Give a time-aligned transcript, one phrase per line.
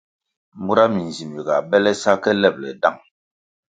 [0.63, 2.99] Mura minzimbi ga bele sa ke lebʼle dang.